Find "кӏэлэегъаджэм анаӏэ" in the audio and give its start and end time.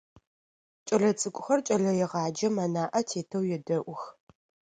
1.67-3.01